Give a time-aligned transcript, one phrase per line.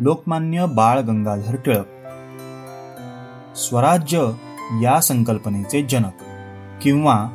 [0.00, 1.86] लोकमान्य बाळ गंगाधर टिळक.
[3.56, 4.30] स्वराज्य
[4.82, 6.12] या संकल्पनेचे जनक
[6.82, 7.26] किंवा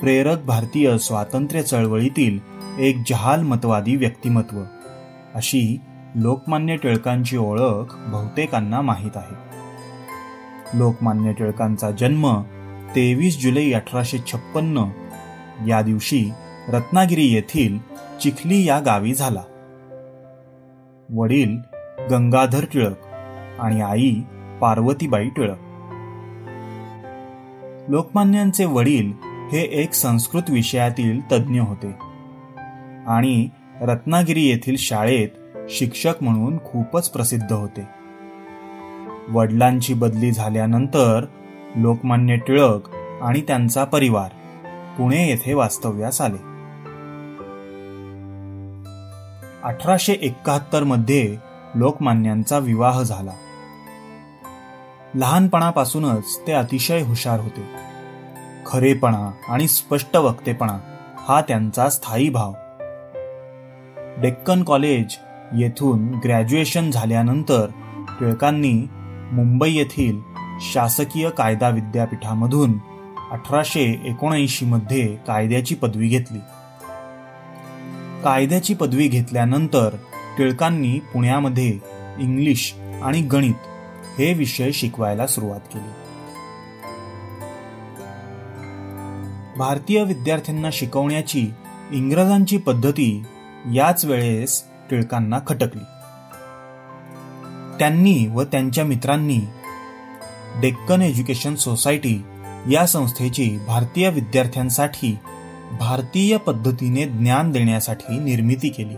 [0.00, 2.38] प्रेरक भारतीय स्वातंत्र्य चळवळीतील
[2.78, 4.56] एक जहाल मतवादी व्यक्तिमत्व
[5.34, 5.80] अशी
[6.14, 9.36] लोकमान्य टिळकांची ओळख बहुतेकांना माहीत आहे.
[10.78, 12.42] लोकमान्य टिळकांचा जन्म
[12.94, 14.84] तेवीस जुलै अठराशे छप्पन्न
[15.68, 16.30] या दिवशी
[16.68, 17.78] रत्नागिरी येथील
[18.22, 19.42] चिखली या गावी झाला.
[21.14, 22.96] वडील गंगाधर टिळक
[23.60, 24.14] आणि आई
[24.60, 25.58] पार्वतीबाई टिळक.
[27.88, 29.12] लोकमान्यांचे वडील
[29.52, 31.94] हे एक संस्कृत विषयातील तज्ज्ञ होते
[33.06, 33.48] आणि
[33.80, 35.28] रत्नागिरी येथील शाळेत
[35.70, 37.88] शिक्षक म्हणून खूपच प्रसिद्ध होते.
[39.28, 41.24] वडिलांची बदली झाल्यानंतर
[41.76, 42.80] लोकमान्य टिळक
[43.22, 44.30] आणि त्यांचा परिवार
[44.98, 46.52] पुणे येथे वास्तव्यास आले.
[49.62, 51.36] अठराशे एकाहत्तरमध्ये
[51.74, 53.32] लोकमान्यांचा विवाह झाला.
[55.14, 57.66] लहानपणापासूनच ते अतिशय हुशार होते.
[58.66, 60.78] खरेपणा आणि स्पष्ट वक्तेपणा
[61.28, 62.52] हा त्यांचा स्थायी भाव.
[64.18, 65.16] डेक्कन कॉलेज
[65.54, 67.66] येथून ग्रॅज्युएशन झाल्यानंतर
[68.20, 68.88] टिळकांनी
[69.32, 70.20] मुंबई येथील
[70.60, 72.72] शासकीय कायदा विद्यापीठामधून
[73.30, 76.38] अठराशे एकोणऐंशी मध्ये कायद्याची पदवी घेतली.
[78.24, 79.96] कायद्याची पदवी घेतल्यानंतर
[80.38, 81.78] टिळकांनी पुण्यामध्ये
[82.18, 83.54] इंग्लिश आणि गणित
[84.18, 85.90] हे विषय शिकवायला सुरुवात केली.
[89.58, 91.50] भारतीय विद्यार्थ्यांना शिकवण्याची
[91.90, 93.24] इंग्रजांची पद्धती
[93.72, 95.84] याच वेळेस टिळकांना खटकली.
[97.78, 99.40] त्यांनी व त्यांच्या मित्रांनी
[100.60, 102.22] डेक्कन एज्युकेशन सोसायटी
[102.70, 105.18] या संस्थेची भारतीय विद्यार्थ्यांसाठी
[105.80, 108.96] भारतीय पद्धतीने ज्ञान देण्यासाठी निर्मिती केली.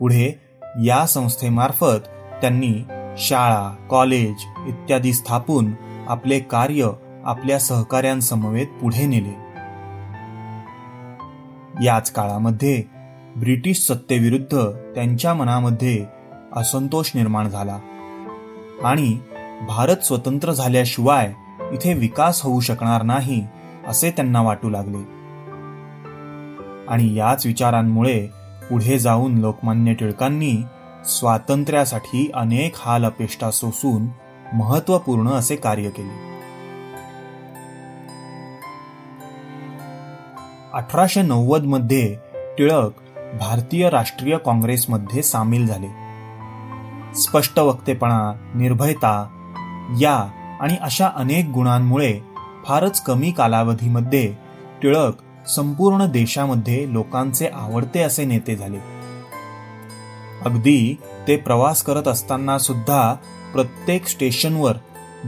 [0.00, 0.40] पुढे
[0.84, 2.08] या संस्थेमार्फत
[2.40, 2.84] त्यांनी
[3.18, 5.72] शाळा कॉलेज इत्यादी स्थापून
[6.08, 6.90] आपले कार्य
[7.24, 9.36] आपल्या सहकाऱ्यांसमवेत पुढे नेले.
[11.84, 12.82] याच काळामध्ये
[13.36, 16.04] ब्रिटिश सत्तेविरुद्ध त्यांच्या मनामध्ये
[16.52, 17.78] असंतोष निर्माण झाला
[18.84, 19.18] आणि
[19.68, 21.32] भारत स्वतंत्र झाल्याशिवाय
[21.72, 23.46] इथे विकास होऊ शकणार नाही
[23.86, 25.16] असे त्यांना वाटू लागले.
[26.88, 28.28] आणि याच विचारांमुळे
[28.70, 30.62] पुढे जाऊन लोकमान्य टिळकांनी
[31.04, 34.06] स्वातंत्र्यासाठी अनेक हाल अपेष्टा सोसून
[34.52, 36.26] महत्त्वपूर्ण असे कार्य केले.
[40.74, 42.16] अठराशे नव्वदमध्ये
[42.58, 42.92] टिळक
[43.40, 45.88] भारतीय राष्ट्रीय काँग्रेसमध्ये सामील झाले.
[47.14, 49.26] स्पष्ट वक्तेपणा निर्भयता
[50.00, 52.20] या आणि अशा अनेक गुणांमुळे
[52.64, 54.34] फारच कमी कालावधीमध्ये
[54.82, 55.14] टिळक
[55.48, 58.78] संपूर्ण देशामध्ये लोकांचे आवडते असे नेते झाले.
[60.44, 60.96] अगदी
[61.28, 63.14] ते प्रवास करत असताना सुद्धा
[63.52, 64.76] प्रत्येक स्टेशनवर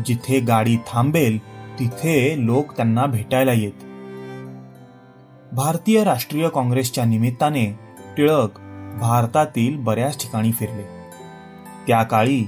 [0.07, 1.39] जिथे गाडी थांबेल
[1.79, 3.73] तिथे लोक त्यांना भेटायला येत.
[5.53, 7.67] भारतीय राष्ट्रीय काँग्रेसच्या निमित्ताने
[8.17, 8.59] टिळक
[9.01, 10.83] भारतातील बऱ्याच ठिकाणी फिरले.
[11.87, 12.45] त्या काळी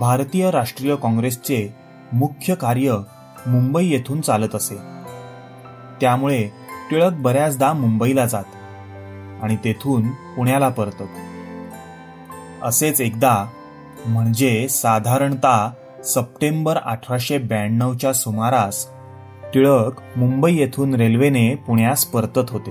[0.00, 1.74] भारतीय राष्ट्रीय काँग्रेसचे
[2.12, 2.96] मुख्य कार्य
[3.46, 4.74] मुंबई येथून चालत असे.
[6.00, 6.61] त्यामुळे
[6.92, 8.44] टिळक बऱ्याचदा मुंबईला जात
[9.42, 11.08] आणि तेथून पुण्याला परतत.
[12.62, 13.46] असेच एकदा
[14.06, 15.68] म्हणजे साधारणतः
[16.04, 18.86] सप्टेंबर अठराशे ब्याण्णवच्या सुमारास
[19.54, 22.70] टिळक मुंबई येथून रेल्वेने पुण्यास परतत होते.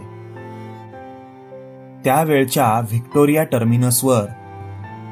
[2.04, 4.26] त्यावेळच्या व्हिक्टोरिया टर्मिनसवर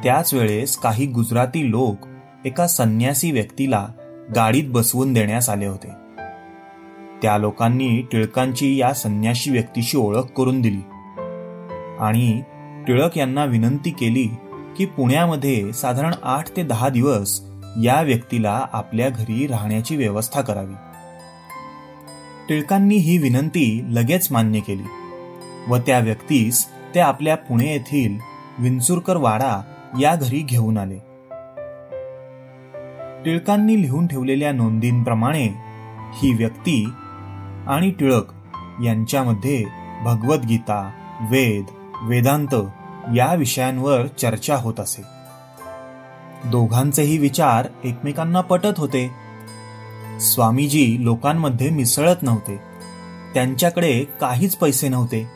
[0.03, 2.07] त्याच वेळेस काही गुजराती लोक
[2.45, 3.87] एका संन्यासी व्यक्तीला
[4.35, 5.98] गाडीत बसवून देण्यास आले होते.
[7.21, 10.81] त्या लोकांनी टिळकांची या संन्याशी व्यक्तीशी ओळख करून दिली.
[11.99, 12.41] आणि
[12.87, 14.27] टिळक यांना विनंती केली
[14.77, 17.41] की पुण्यामध्ये साधारण आठ ते दहा दिवस
[17.83, 20.73] या व्यक्तीला आपल्या घरी राहण्याची व्यवस्था करावी.
[22.49, 24.83] टिळकांनी ही विनंती लगेच मान्य केली
[25.67, 26.65] व त्या व्यक्तीस
[26.95, 28.17] ते आपल्या पुणे येथील
[28.59, 29.61] विंचुरकर वाडा
[29.99, 30.97] या घरी घेऊन आले.
[33.25, 35.69] टिळकांनी लिहून ठेवलेल्या नोंदींप्रमाणे
[36.13, 36.89] ही व्यक्ती
[37.69, 38.25] आणि टिळक
[38.83, 39.65] यांच्यामध्ये
[40.03, 40.91] भगवद्गीता
[41.31, 41.65] वेद
[42.01, 42.55] वेदांत
[43.15, 45.01] या विषयांवर चर्चा होत असे.
[46.45, 49.11] दोघांचेही विचार एकमेकांना पटत होते.
[50.21, 52.59] स्वामीजी लोकांमध्ये मिसळत नव्हते.
[53.33, 55.29] त्यांच्याकडे काहीच पैसे नव्हते.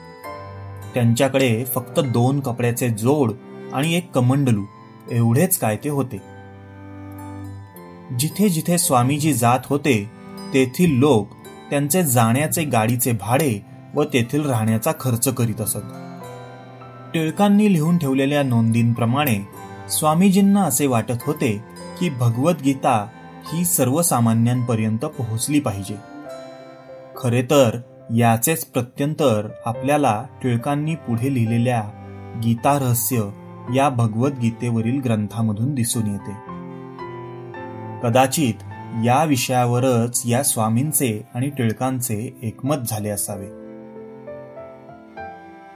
[0.93, 3.31] त्यांच्याकडे फक्त दोन कपड्याचे जोड
[3.73, 4.63] आणि एक कमंडलू
[5.11, 6.17] एवढेच काय ते होते.
[8.19, 10.11] जिथे जिथे स्वामीजी जात होते
[10.53, 11.27] तेथील लोक
[11.69, 13.65] त्यांचे जाण्याचे गाडीचे भाडे
[13.95, 15.77] व तेथील राहण्याचा खर्च करीत असत.
[17.13, 19.47] टिळकांनी लिहून ठेवलेल्या नोंदींप्रमाणे
[19.89, 21.63] स्वामीजींना असे वाटत होते
[21.99, 23.07] की भगवद्गीता
[23.53, 25.95] ही सर्वसामान्यांपर्यंत पोहोचली पाहिजे.
[27.17, 27.77] खरे तर
[28.15, 31.83] याचेच प्रत्यंतर आपल्याला टिळकांनी पुढे लिहिलेल्या
[32.43, 33.21] गीता रहस्य
[33.75, 36.53] या भगवद्गीतेवरील ग्रंथामधून दिसून येते.
[38.03, 38.53] कदाचित
[38.93, 43.47] या विषयावरच या स्वामींचे आणि टिळकांचे एकमत झाले असावे.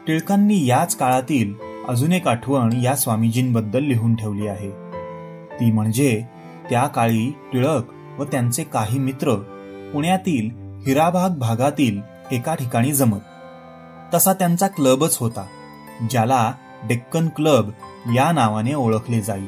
[0.07, 1.53] टिळकांनी याच काळातील
[1.87, 4.71] अजून एक आठवण या स्वामीजींबद्दल लिहून ठेवली आहे.
[5.59, 6.23] ती म्हणजे
[6.69, 7.83] त्या काळी टिळक
[8.19, 9.35] व त्यांचे काही मित्र
[9.93, 10.49] पुण्यातील
[10.87, 13.19] हिराभाग भागातील एका ठिकाणी जमत.
[14.13, 15.45] तसा त्यांचा क्लबच होता
[16.09, 16.53] ज्याला
[16.83, 17.69] डेक्कन क्लब
[18.15, 19.45] या नावाने ओळखले जाई.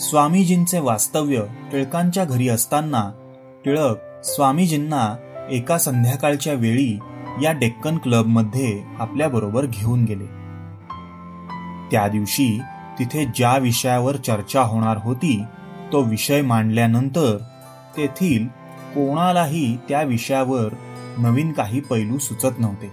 [0.00, 1.42] स्वामीजींचे वास्तव्य
[1.72, 3.12] टिळकांच्या घरी असताना
[3.64, 5.16] टिळक स्वामीजींना
[5.50, 6.98] एका संध्याकाळच्या वेळी
[7.42, 10.26] या डेक्कन क्लबमध्ये आपल्याबरोबर घेऊन गेले.
[11.90, 12.60] त्या दिवशी
[12.98, 15.42] तिथे ज्या विषयावर चर्चा होणार होती
[15.92, 17.36] तो विषय मांडल्यानंतर
[17.96, 18.46] तेथील
[18.94, 20.74] कोणालाही त्या विषयावर
[21.18, 22.92] नवीन काही पैलू सुचत नव्हते.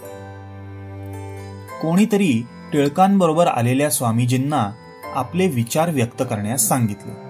[1.81, 2.44] कोणीतरी
[2.74, 4.71] टिळकांबरोबर आलेल्या स्वामीजींना
[5.15, 7.27] आपले विचार व्यक्त करण्यास सांगितले.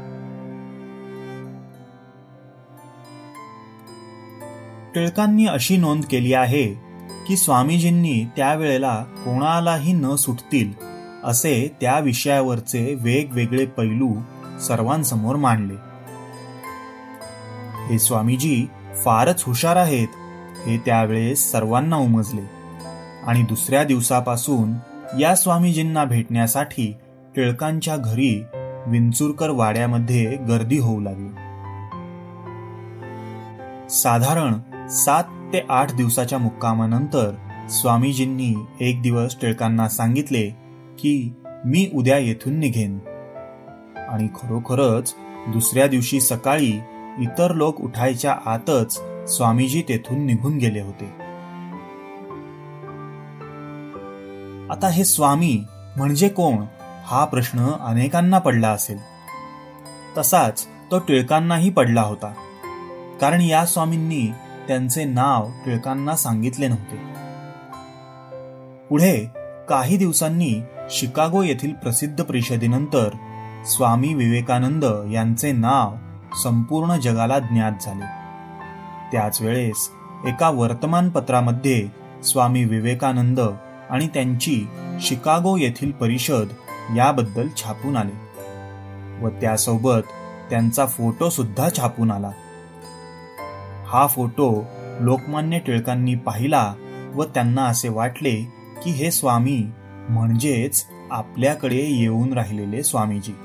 [4.95, 6.67] टिळकांनी अशी नोंद केली आहे
[7.27, 10.73] की स्वामीजींनी त्यावेळेला कोणालाही न सुटतील
[11.23, 14.13] असे त्या विषयावरचे वेगवेगळे पैलू
[14.67, 15.73] सर्वांसमोर मांडले.
[17.89, 18.67] हे स्वामीजी
[19.05, 20.07] फारच हुशार आहेत
[20.65, 22.57] हे त्यावेळेस सर्वांना उमजले.
[23.23, 24.73] आणि दुसऱ्या दिवसापासून
[25.19, 26.93] या स्वामीजींना भेटण्यासाठी
[27.37, 28.43] टिळकांच्या घरी
[28.87, 31.29] विंचुरकर वाड्यामध्ये गर्दी होऊ लागली.
[33.89, 34.53] साधारण
[34.87, 35.23] सात
[35.53, 37.31] ते आठ दिवसाच्या मुक्कामानंतर
[37.69, 40.49] स्वामीजींनी एक दिवस टिळकांना सांगितले
[40.99, 41.33] की
[41.65, 42.99] मी उद्या येथून निघेन.
[44.09, 45.15] आणि खरोखरच
[45.47, 46.73] दुसऱ्या दिवशी सकाळी
[47.19, 51.05] इतर लोक उठायच्या आतच स्वामीजी तेथून निघून गेले होते.
[54.73, 55.63] आता हे स्वामी
[55.97, 56.55] म्हणजे कोण?
[57.09, 58.97] हा प्रश्न अनेकांना पडला असेल.
[60.17, 62.33] तसाच तो टिळकांनाही पडला होता.
[63.21, 64.31] कारण या स्वामींनी
[64.67, 66.95] त्यांचे नाव टिळकांना सांगितले नव्हते.
[68.89, 69.31] पुढे
[69.69, 73.09] काही दिवसांनी शिकागो येथील प्रसिद्ध परिषदेनंतर
[73.65, 75.93] स्वामी विवेकानंद यांचे नाव
[76.43, 78.05] संपूर्ण जगाला ज्ञात झाले.
[79.11, 79.89] त्याच वेळेस
[80.27, 81.87] एका वर्तमानपत्रामध्ये
[82.23, 83.39] स्वामी विवेकानंद
[83.89, 84.67] आणि त्यांची
[85.01, 86.47] शिकागो येथील परिषद
[86.95, 88.27] याबद्दल छापून आले.
[89.25, 90.01] व त्यासोबत
[90.49, 92.31] त्यांचा फोटो सुद्धा छापून आला.
[93.87, 94.65] हा फोटो
[94.99, 96.73] लोकमान्य टिळकांनी पाहिला
[97.15, 98.35] व त्यांना असे वाटले
[98.83, 99.67] की हे स्वामी
[100.09, 103.35] म्हणजेच आपल्याकडे येऊन राहिलेले स्वामीजी.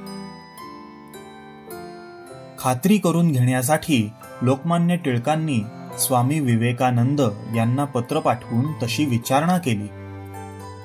[2.58, 4.10] खात्री करून घेण्यासाठी
[4.42, 5.60] लोकमान्य टिळकांनी
[5.98, 7.20] स्वामी विवेकानंद
[7.56, 10.01] यांना पत्र पाठवून तशी विचारणा केली.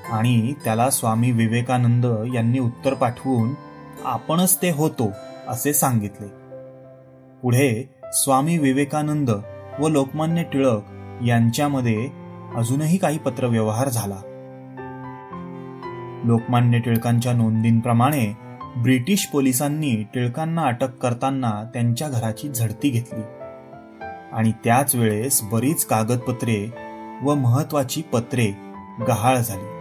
[0.09, 3.53] आणि त्याला स्वामी विवेकानंद यांनी उत्तर पाठवून
[4.05, 5.11] आपणच ते होतो
[5.47, 6.27] असे सांगितले.
[7.41, 9.29] पुढे स्वामी विवेकानंद
[9.79, 10.83] व लोकमान्य टिळक
[11.25, 12.09] यांच्यामध्ये
[12.55, 14.15] अजूनही काही पत्रव्यवहार झाला.
[16.23, 18.37] लोकमान्य टिळकांच्या नोंदींप्रमाणे
[18.77, 23.21] ब्रिटिश पोलिसांनी टिळकांना अटक करताना त्यांच्या घराची झडती घेतली.
[24.31, 26.73] आणि त्याच वेळेस बरीच कागदपत्रे
[27.23, 28.51] व महत्वाची पत्रे
[29.07, 29.76] गहाळ झाली.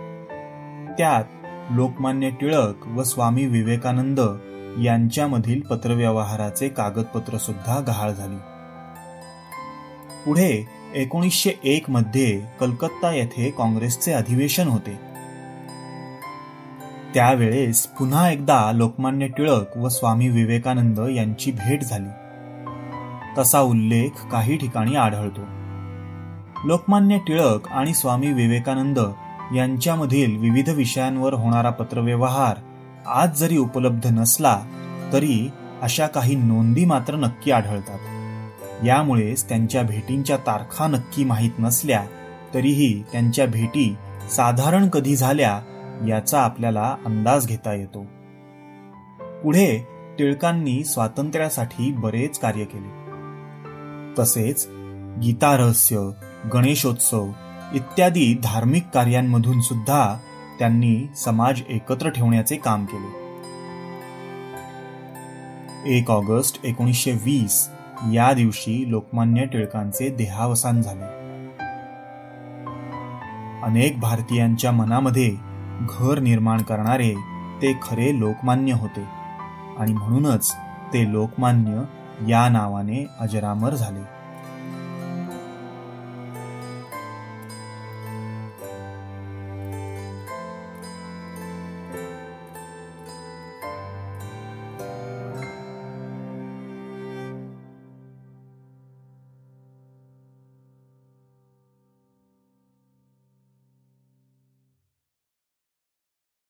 [0.99, 1.25] त्यात
[1.71, 4.21] लोकमान्य टिळक व स्वामी विवेकानंद
[4.83, 8.37] यांच्यामधील पत्रव्यवहाराचे कागदपत्र सुद्धा गहाळ झाली.
[10.26, 14.99] पुढे एकोणीसशे एक मध्ये कलकत्ता येथे काँग्रेसचे अधिवेशन होते.
[17.15, 22.11] त्यावेळेस पुन्हा एकदा लोकमान्य टिळक व स्वामी विवेकानंद यांची भेट झाली.
[23.38, 25.41] तसा उल्लेख काही ठिकाणी आढळतो.
[26.65, 28.99] लोकमान्य टिळक आणि स्वामी विवेकानंद
[29.55, 32.57] यांच्यामधील विविध विषयांवर होणारा पत्रव्यवहार
[33.07, 34.61] आज जरी उपलब्ध नसला
[35.12, 35.50] तरी
[35.83, 37.99] अशा काही नोंदी मात्र नक्की आढळतात.
[38.85, 42.05] यामुळेच त्यांच्या भेटींच्या तारखा नक्की माहीत नसल्या
[42.55, 43.97] तरीही त्यांच्या भेटी
[44.31, 45.61] साधारण कधी झाल्या
[46.09, 48.07] याचा आपल्याला अंदाज घेता येतो.
[49.43, 49.88] पुढे
[50.19, 53.07] टिळकांनी स्वातंत्र्यासाठी बरेच कार्य केले.
[54.19, 54.69] तसेच
[55.23, 56.11] गीतारहस्य
[56.55, 57.26] गणेशोत्सव
[57.75, 60.19] इत्यादी धार्मिक कार्यांमधून सुद्धा
[60.59, 63.27] त्यांनी समाज एकत्र ठेवण्याचे काम केले.
[65.99, 67.69] एक ऑगस्ट एकोणीसशे वीस
[68.13, 71.05] या दिवशी लोकमान्य टिळकांचे देहावसान झाले.
[73.63, 75.37] अनेक भारतीयांच्या मनामध्ये
[75.81, 77.15] घर निर्माण करणारे
[77.63, 79.05] ते खरे लोकमान्य होते
[79.79, 80.53] आणि म्हणूनच
[80.93, 81.83] ते लोकमान्य
[82.29, 84.16] या नावाने अजरामर झाले.